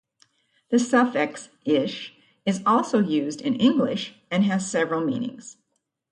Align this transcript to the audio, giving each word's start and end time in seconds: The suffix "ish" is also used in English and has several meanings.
The 0.71 0.79
suffix 0.79 1.49
"ish" 1.63 2.15
is 2.43 2.63
also 2.65 2.97
used 3.03 3.39
in 3.39 3.53
English 3.53 4.15
and 4.31 4.43
has 4.45 4.67
several 4.67 5.05
meanings. 5.05 5.57